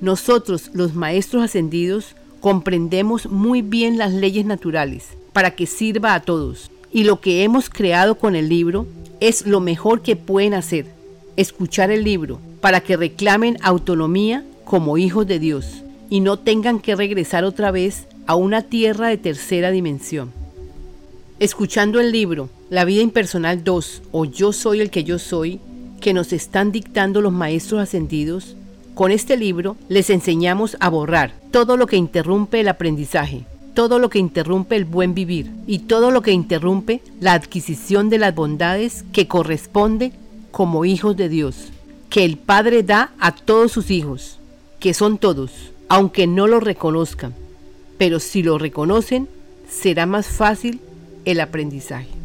Nosotros, 0.00 0.70
los 0.74 0.94
maestros 0.94 1.42
ascendidos, 1.42 2.16
comprendemos 2.40 3.26
muy 3.30 3.62
bien 3.62 3.96
las 3.96 4.12
leyes 4.12 4.44
naturales 4.44 5.08
para 5.32 5.54
que 5.54 5.66
sirva 5.66 6.14
a 6.14 6.20
todos. 6.20 6.70
Y 6.92 7.04
lo 7.04 7.20
que 7.20 7.42
hemos 7.42 7.70
creado 7.70 8.16
con 8.16 8.36
el 8.36 8.48
libro 8.48 8.86
es 9.20 9.46
lo 9.46 9.60
mejor 9.60 10.02
que 10.02 10.16
pueden 10.16 10.54
hacer, 10.54 10.86
escuchar 11.36 11.90
el 11.90 12.04
libro, 12.04 12.38
para 12.60 12.80
que 12.80 12.96
reclamen 12.96 13.58
autonomía 13.62 14.44
como 14.64 14.98
hijos 14.98 15.26
de 15.26 15.38
Dios 15.38 15.82
y 16.10 16.20
no 16.20 16.38
tengan 16.38 16.80
que 16.80 16.94
regresar 16.94 17.44
otra 17.44 17.70
vez 17.70 18.06
a 18.26 18.34
una 18.34 18.62
tierra 18.62 19.08
de 19.08 19.18
tercera 19.18 19.70
dimensión. 19.70 20.32
Escuchando 21.40 22.00
el 22.00 22.12
libro 22.12 22.48
La 22.70 22.84
vida 22.84 23.02
impersonal 23.02 23.64
2 23.64 24.02
o 24.12 24.24
Yo 24.24 24.52
soy 24.52 24.80
el 24.80 24.90
que 24.90 25.04
yo 25.04 25.18
soy, 25.18 25.60
que 26.00 26.12
nos 26.12 26.32
están 26.32 26.72
dictando 26.72 27.20
los 27.20 27.32
maestros 27.32 27.80
ascendidos, 27.80 28.56
con 28.94 29.10
este 29.10 29.36
libro 29.36 29.76
les 29.88 30.10
enseñamos 30.10 30.76
a 30.80 30.88
borrar 30.88 31.32
todo 31.50 31.76
lo 31.76 31.86
que 31.86 31.96
interrumpe 31.96 32.60
el 32.60 32.68
aprendizaje, 32.68 33.44
todo 33.74 33.98
lo 33.98 34.08
que 34.08 34.18
interrumpe 34.18 34.76
el 34.76 34.84
buen 34.84 35.14
vivir 35.14 35.50
y 35.66 35.80
todo 35.80 36.10
lo 36.10 36.22
que 36.22 36.32
interrumpe 36.32 37.02
la 37.20 37.32
adquisición 37.32 38.08
de 38.08 38.18
las 38.18 38.34
bondades 38.34 39.04
que 39.12 39.26
corresponde 39.26 40.12
como 40.50 40.84
hijos 40.84 41.16
de 41.16 41.28
Dios, 41.28 41.72
que 42.08 42.24
el 42.24 42.38
Padre 42.38 42.84
da 42.84 43.12
a 43.18 43.34
todos 43.34 43.72
sus 43.72 43.90
hijos, 43.90 44.38
que 44.78 44.94
son 44.94 45.18
todos, 45.18 45.50
aunque 45.88 46.26
no 46.26 46.46
lo 46.46 46.60
reconozcan, 46.60 47.34
pero 47.98 48.20
si 48.20 48.42
lo 48.42 48.58
reconocen, 48.58 49.28
será 49.68 50.06
más 50.06 50.26
fácil 50.26 50.80
el 51.24 51.40
aprendizaje. 51.40 52.23